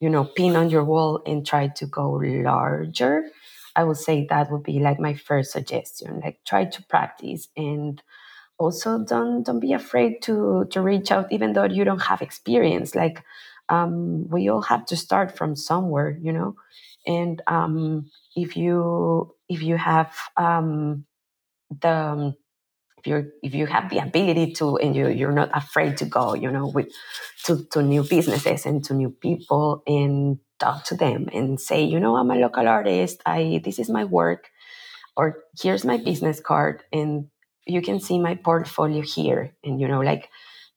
[0.00, 3.24] you know pin on your wall and try to go larger
[3.76, 6.20] i would say that would be like my first suggestion.
[6.24, 8.02] Like try to practice and
[8.58, 12.94] also don't don't be afraid to to reach out even though you don't have experience.
[12.94, 13.24] Like
[13.68, 16.56] um, we all have to start from somewhere you know?
[17.06, 21.04] And um, if you if you have um,
[21.70, 22.34] the um,
[22.98, 26.34] if you if you have the ability to and you you're not afraid to go
[26.34, 26.88] you know with
[27.44, 32.00] to, to new businesses and to new people and talk to them and say you
[32.00, 33.22] know i'm a local artist.
[33.24, 34.50] I this is my work
[35.16, 37.28] or here's my business card and
[37.68, 40.30] you can see my portfolio here and you know like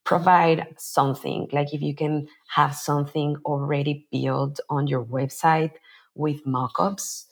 [0.04, 1.48] provide something.
[1.52, 5.74] Like if you can have something already built on your website
[6.16, 7.26] with mockups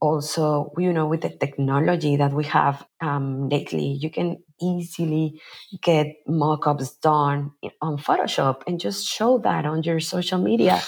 [0.00, 5.40] also you know with the technology that we have um, lately you can easily
[5.82, 7.50] get mockups done
[7.80, 10.82] on photoshop and just show that on your social media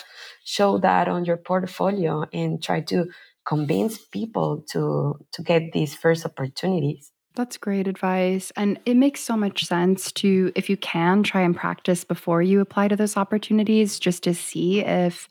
[0.44, 3.06] show that on your portfolio and try to
[3.46, 8.52] convince people to to get these first opportunities that's great advice.
[8.56, 12.60] And it makes so much sense to, if you can, try and practice before you
[12.60, 15.28] apply to those opportunities just to see if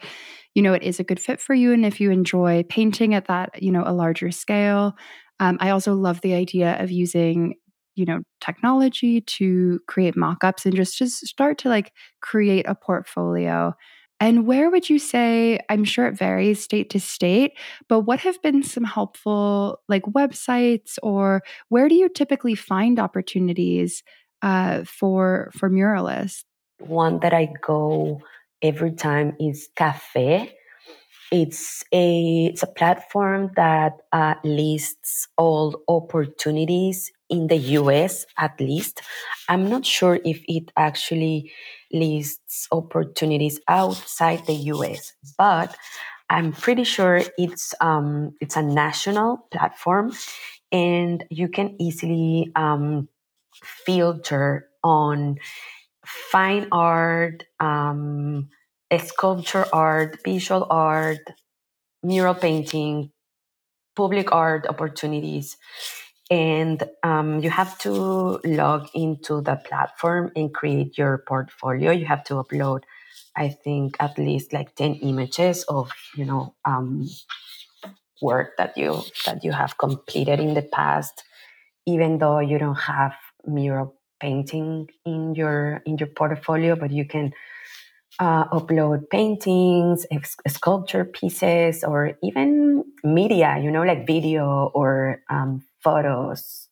[0.56, 3.28] you know it is a good fit for you and if you enjoy painting at
[3.28, 4.96] that you know a larger scale
[5.40, 7.54] um, i also love the idea of using
[7.96, 13.72] you know technology to create mock-ups and just just start to like create a portfolio
[14.20, 17.54] and where would you say i'm sure it varies state to state
[17.88, 24.04] but what have been some helpful like websites or where do you typically find opportunities
[24.42, 26.44] uh, for for muralists
[26.80, 28.22] one that i go
[28.62, 30.54] every time is Cafe.
[31.32, 39.02] It's a it's a platform that uh, lists all opportunities in the US at least.
[39.50, 41.52] I'm not sure if it actually
[41.92, 45.76] lists opportunities outside the US, but
[46.30, 50.12] I'm pretty sure it's um, it's a national platform,
[50.72, 53.08] and you can easily um,
[53.64, 55.38] filter on
[56.06, 58.50] fine art, um,
[59.00, 61.20] sculpture art, visual art,
[62.04, 63.12] mural painting,
[63.96, 65.58] public art opportunities.
[66.30, 67.92] And um, you have to
[68.44, 71.92] log into the platform and create your portfolio.
[71.92, 72.84] You have to upload,
[73.36, 77.08] I think, at least like 10 images of, you know, um,
[78.22, 81.24] work that you that you have completed in the past,
[81.88, 83.14] even though you don't have
[83.46, 87.34] mural painting in your in your portfolio, but you can
[88.20, 90.06] uh, upload paintings,
[90.48, 93.60] sculpture pieces, or even media.
[93.62, 96.68] You know, like video or um, photos,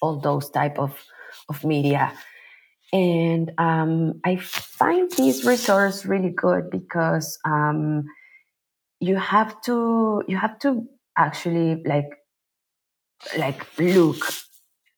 [0.00, 0.94] all those type of
[1.48, 2.12] of media.
[2.92, 8.04] And um, I find this resource really good because um,
[9.00, 10.86] you have to you have to
[11.16, 12.10] actually like
[13.38, 14.18] like look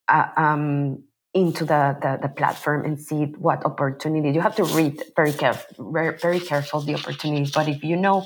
[0.09, 1.03] uh, um,
[1.35, 5.93] into the, the, the, platform and see what opportunity you have to read very careful
[5.93, 8.25] very, very careful the opportunities but if you know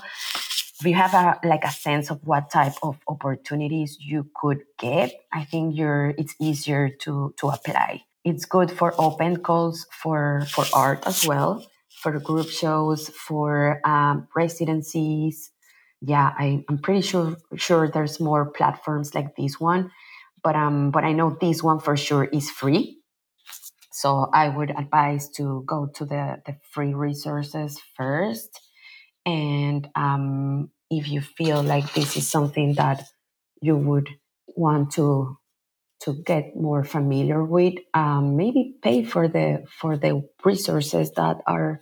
[0.80, 5.12] if you have a like a sense of what type of opportunities you could get
[5.32, 8.02] i think you're it's easier to to apply.
[8.24, 11.64] It's good for open calls for for art as well
[12.02, 15.50] for group shows for um, residencies.
[16.02, 19.90] Yeah I, i'm pretty sure sure there's more platforms like this one
[20.42, 22.98] but um but i know this one for sure is free.
[23.92, 28.60] So I would advise to go to the, the free resources first.
[29.26, 33.04] And um, if you feel like this is something that
[33.62, 34.08] you would
[34.56, 35.38] want to
[36.02, 41.80] to get more familiar with, um, maybe pay for the for the resources that are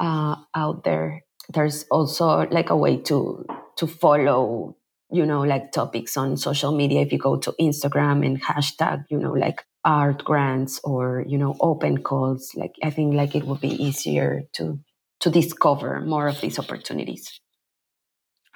[0.00, 1.22] uh, out there.
[1.52, 3.46] There's also like a way to
[3.76, 4.76] to follow
[5.12, 9.16] you know like topics on social media if you go to instagram and hashtag you
[9.16, 13.60] know like art grants or you know open calls like i think like it would
[13.60, 14.80] be easier to
[15.20, 17.40] to discover more of these opportunities.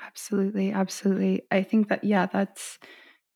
[0.06, 1.42] Absolutely absolutely.
[1.50, 2.78] I think that yeah that's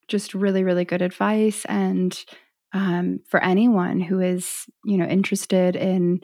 [0.09, 2.25] just really really good advice and
[2.73, 6.21] um, for anyone who is you know interested in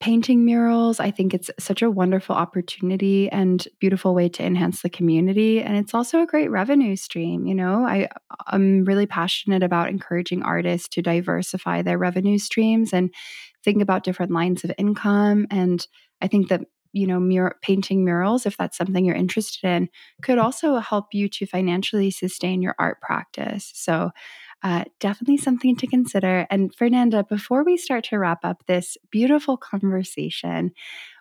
[0.00, 1.00] painting murals.
[1.00, 5.60] I think it's such a wonderful opportunity and beautiful way to enhance the community.
[5.60, 7.46] And it's also a great revenue stream.
[7.46, 8.08] You know, I,
[8.46, 13.12] I'm really passionate about encouraging artists to diversify their revenue streams and
[13.64, 15.46] think about different lines of income.
[15.50, 15.84] And
[16.22, 19.88] I think that you know, mur- painting murals, if that's something you're interested in,
[20.22, 23.70] could also help you to financially sustain your art practice.
[23.74, 24.10] So
[24.62, 26.46] uh, definitely something to consider.
[26.50, 30.72] And Fernanda, before we start to wrap up this beautiful conversation,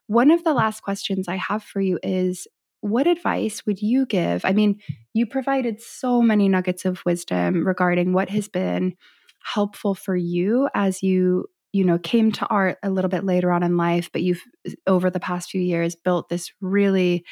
[0.08, 2.48] one of the last questions I have for you is
[2.82, 4.46] what advice would you give?
[4.46, 4.80] I mean,
[5.14, 8.96] you provided so many nuggets of wisdom regarding what has been
[9.44, 13.64] helpful for you as you you know came to art a little bit later on
[13.64, 14.42] in life but you've
[14.88, 17.24] over the past few years built this really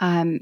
[0.00, 0.40] um,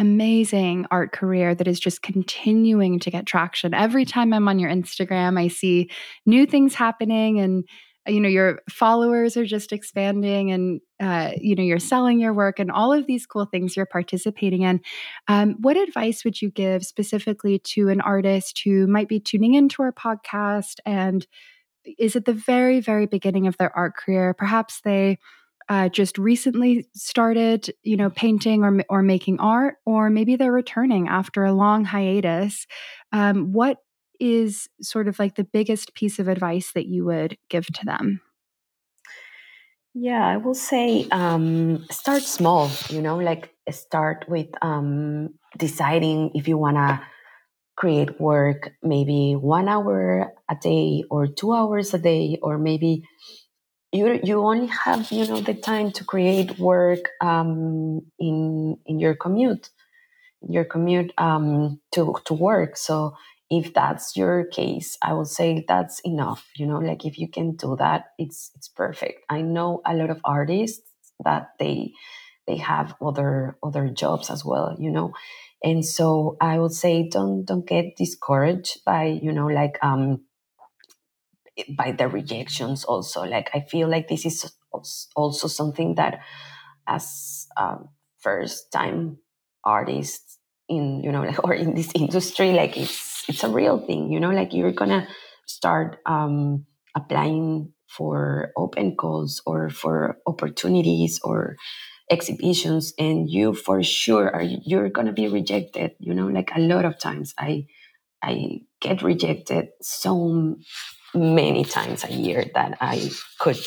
[0.00, 3.74] amazing art career that is just continuing to get traction.
[3.74, 5.90] Every time I'm on your Instagram, I see
[6.24, 7.64] new things happening and
[8.08, 12.58] you know your followers are just expanding and uh, you know you're selling your work
[12.58, 14.80] and all of these cool things you're participating in.
[15.28, 19.82] Um, what advice would you give specifically to an artist who might be tuning into
[19.82, 21.26] our podcast and
[21.98, 24.32] is at the very very beginning of their art career?
[24.32, 25.18] Perhaps they
[25.70, 31.08] uh, just recently started, you know, painting or or making art, or maybe they're returning
[31.08, 32.66] after a long hiatus.
[33.12, 33.78] Um, what
[34.18, 38.20] is sort of like the biggest piece of advice that you would give to them?
[39.94, 46.48] Yeah, I will say um, start small, you know, like start with um, deciding if
[46.48, 47.00] you want to
[47.76, 53.02] create work maybe one hour a day or two hours a day, or maybe
[53.92, 59.14] you you only have you know the time to create work um, in in your
[59.14, 59.70] commute,
[60.48, 62.76] your commute um, to to work.
[62.76, 63.14] So
[63.50, 67.56] if that's your case i would say that's enough you know like if you can
[67.56, 70.88] do that it's it's perfect i know a lot of artists
[71.24, 71.92] that they
[72.46, 75.12] they have other other jobs as well you know
[75.64, 80.20] and so i would say don't don't get discouraged by you know like um
[81.76, 83.24] by the rejections also.
[83.24, 84.52] Like i feel like this is
[85.16, 86.20] also something that
[86.86, 87.76] as a
[88.18, 89.18] first time
[89.64, 90.38] artist
[90.68, 94.20] in you know like, or in this industry like it's it's a real thing you
[94.20, 94.30] know?
[94.30, 95.06] Like you're gonna
[95.46, 101.56] start um, applying for open calls or for opportunities or
[102.10, 106.26] exhibitions and you for sure are you're gonna be rejected you know?
[106.26, 107.66] Like a lot of times i
[108.22, 110.56] i get rejected so
[111.14, 113.58] many times a year that i could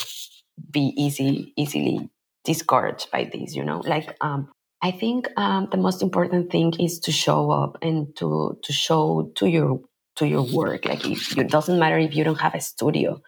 [0.71, 2.09] be easy easily
[2.43, 4.49] discouraged by this you know like um
[4.83, 9.31] I think um, the most important thing is to show up and to to show
[9.35, 9.79] to your
[10.17, 10.85] to your work.
[10.85, 13.21] Like if, it doesn't matter if you don't have a studio,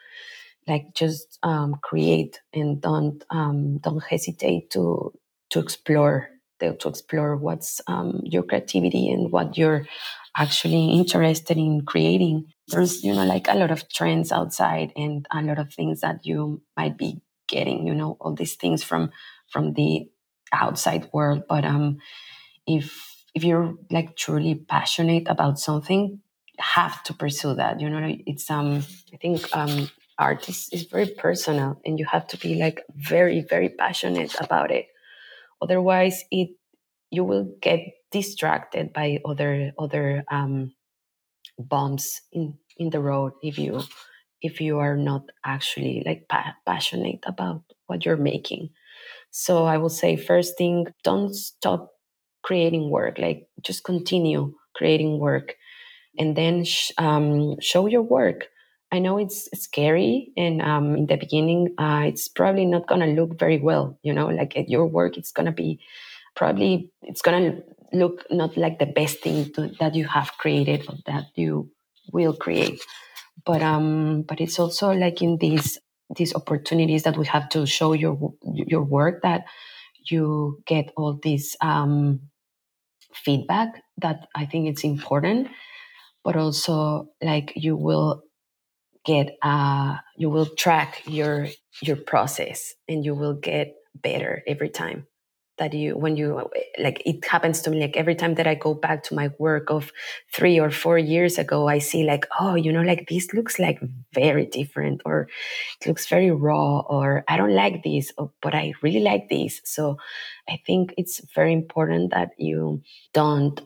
[0.67, 5.13] like just um, create and don't um, don't hesitate to
[5.51, 9.87] to explore to, to explore what's um, your creativity and what you're
[10.35, 12.47] actually interested in creating.
[12.67, 16.25] There's you know like a lot of trends outside and a lot of things that
[16.25, 17.87] you might be getting.
[17.87, 19.11] You know all these things from
[19.51, 20.09] from the
[20.53, 21.97] outside world but um
[22.67, 26.19] if if you're like truly passionate about something
[26.57, 28.83] have to pursue that you know it's um
[29.13, 33.41] i think um art is, is very personal and you have to be like very
[33.49, 34.87] very passionate about it
[35.61, 36.49] otherwise it
[37.11, 37.79] you will get
[38.15, 40.71] distracted by other other um
[41.59, 43.81] bumps in in the road if you
[44.41, 48.69] if you are not actually like pa- passionate about what you're making
[49.31, 51.91] so I will say, first thing, don't stop
[52.43, 53.17] creating work.
[53.19, 55.55] Like just continue creating work,
[56.17, 58.47] and then sh- um, show your work.
[58.91, 63.39] I know it's scary, and um, in the beginning, uh, it's probably not gonna look
[63.39, 63.99] very well.
[64.03, 65.79] You know, like at your work, it's gonna be
[66.35, 67.61] probably it's gonna
[67.93, 71.69] look not like the best thing to, that you have created or that you
[72.11, 72.79] will create.
[73.45, 75.79] But um, but it's also like in these
[76.15, 79.45] these opportunities that we have to show your your work that
[80.09, 82.21] you get all this um,
[83.13, 85.49] feedback that I think it's important,
[86.23, 88.23] but also like you will
[89.05, 91.47] get uh, you will track your
[91.81, 95.07] your process and you will get better every time
[95.57, 98.73] that you when you like it happens to me like every time that i go
[98.73, 99.91] back to my work of
[100.33, 103.79] three or four years ago i see like oh you know like this looks like
[104.13, 105.27] very different or
[105.81, 109.61] it looks very raw or i don't like this or, but i really like this.
[109.63, 109.97] So
[110.49, 112.81] i think it's very important that you
[113.13, 113.61] don't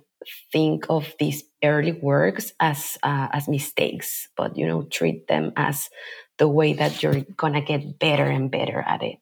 [0.51, 5.89] think of these early works as uh, as mistakes but you know treat them as
[6.37, 9.19] the way that you're gonna get better and better at it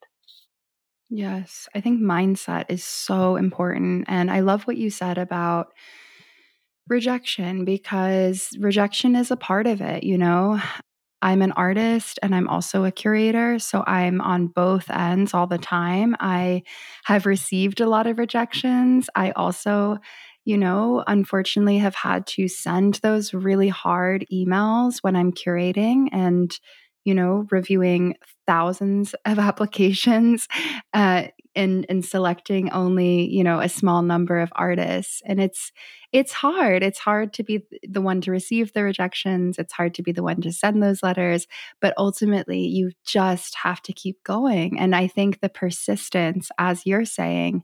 [1.09, 4.05] Yes, I think mindset is so important.
[4.09, 5.71] And I love what you said about
[6.87, 10.03] rejection because rejection is a part of it.
[10.03, 10.61] You know,
[11.21, 13.59] I'm an artist and I'm also a curator.
[13.59, 16.15] So I'm on both ends all the time.
[16.19, 16.63] I
[17.05, 19.09] have received a lot of rejections.
[19.15, 19.97] I also,
[20.45, 26.57] you know, unfortunately have had to send those really hard emails when I'm curating and
[27.07, 30.47] you know, reviewing thousands of applications
[30.93, 31.23] uh,
[31.55, 35.71] and and selecting only you know a small number of artists and it's
[36.11, 40.03] it's hard it's hard to be the one to receive the rejections it's hard to
[40.03, 41.47] be the one to send those letters
[41.81, 47.05] but ultimately you just have to keep going and i think the persistence as you're
[47.05, 47.63] saying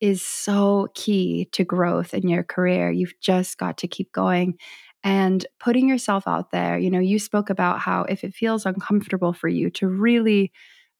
[0.00, 2.90] is so key to growth in your career.
[2.90, 4.58] You've just got to keep going
[5.04, 6.78] and putting yourself out there.
[6.78, 10.50] You know, you spoke about how if it feels uncomfortable for you to really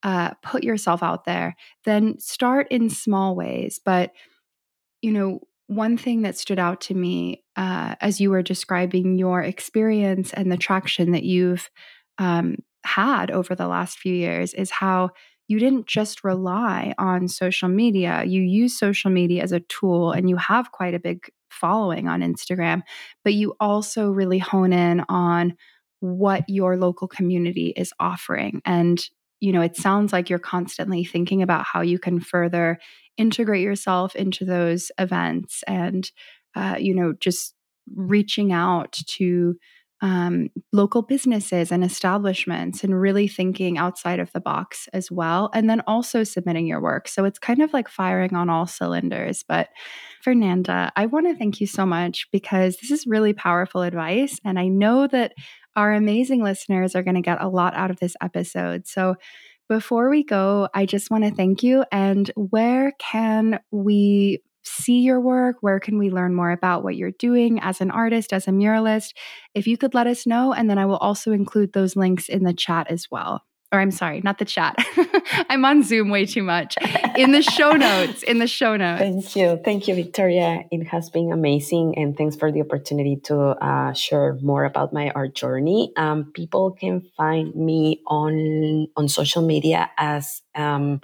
[0.03, 3.81] uh, put yourself out there, then start in small ways.
[3.83, 4.13] But,
[5.01, 9.41] you know, one thing that stood out to me uh, as you were describing your
[9.41, 11.71] experience and the traction that you've
[12.19, 15.09] um, had over the last few years is how
[15.49, 18.25] you didn't just rely on social media.
[18.25, 22.21] You use social media as a tool and you have quite a big following on
[22.21, 22.83] Instagram,
[23.23, 25.57] but you also really hone in on
[26.01, 28.61] what your local community is offering.
[28.65, 29.03] And,
[29.41, 32.79] you know, it sounds like you're constantly thinking about how you can further
[33.17, 36.11] integrate yourself into those events and,
[36.55, 37.55] uh, you know, just
[37.95, 39.57] reaching out to
[40.05, 45.49] um, local businesses and establishments and really thinking outside of the box as well.
[45.55, 47.09] And then also submitting your work.
[47.09, 49.43] So it's kind of like firing on all cylinders.
[49.49, 49.71] But
[50.21, 54.39] Fernanda, I want to thank you so much because this is really powerful advice.
[54.45, 55.33] And I know that
[55.75, 58.87] our amazing listeners are going to get a lot out of this episode.
[58.87, 59.15] So
[59.71, 61.83] before we go, I just want to thank you.
[61.91, 65.57] And where can we see your work?
[65.61, 69.15] Where can we learn more about what you're doing as an artist, as a muralist?
[69.55, 72.45] If you could let us know, and then I will also include those links in
[72.45, 73.43] the chat as well.
[73.75, 74.77] Or I'm sorry, not the chat.
[75.51, 76.77] I'm on Zoom way too much.
[77.17, 79.01] In the show notes, in the show notes.
[79.01, 79.61] Thank you.
[79.65, 80.63] Thank you, Victoria.
[80.71, 81.99] It has been amazing.
[81.99, 85.93] And thanks for the opportunity to uh, share more about my art journey.
[85.97, 91.01] Um, people can find me on, on social media as um,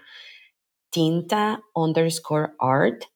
[0.94, 3.06] tinta underscore art.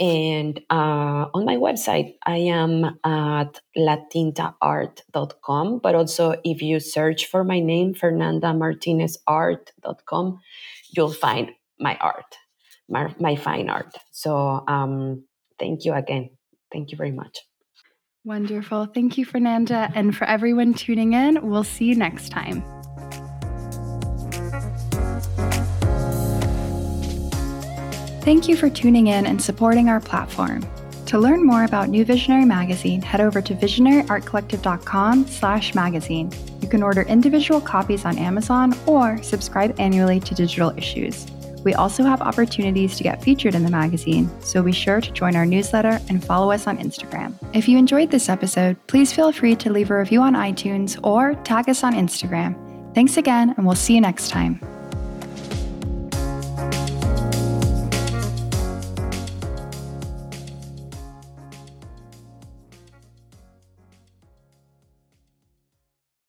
[0.00, 5.78] And uh, on my website, I am at latintaart.com.
[5.78, 10.40] But also, if you search for my name, Fernanda Martinez fernandamartinezart.com,
[10.96, 12.36] you'll find my art,
[12.88, 13.94] my, my fine art.
[14.10, 15.24] So um,
[15.58, 16.30] thank you again.
[16.72, 17.40] Thank you very much.
[18.24, 18.86] Wonderful.
[18.86, 19.90] Thank you, Fernanda.
[19.94, 22.81] And for everyone tuning in, we'll see you next time.
[28.22, 30.64] Thank you for tuning in and supporting our platform.
[31.06, 36.30] To learn more about New Visionary Magazine, head over to visionaryartcollective.com slash magazine.
[36.60, 41.26] You can order individual copies on Amazon or subscribe annually to digital issues.
[41.64, 45.34] We also have opportunities to get featured in the magazine, so be sure to join
[45.34, 47.34] our newsletter and follow us on Instagram.
[47.52, 51.34] If you enjoyed this episode, please feel free to leave a review on iTunes or
[51.42, 52.54] tag us on Instagram.
[52.94, 54.60] Thanks again, and we'll see you next time.